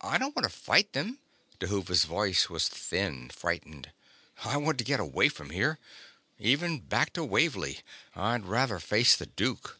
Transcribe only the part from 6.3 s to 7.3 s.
even back to